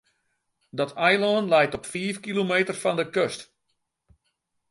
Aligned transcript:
Dat 0.77 0.91
eilân 1.05 1.47
leit 1.51 1.73
op 1.77 1.85
fiif 1.91 2.17
kilometer 2.25 2.75
fan 2.83 2.95
de 2.99 3.05
kust. 3.15 3.41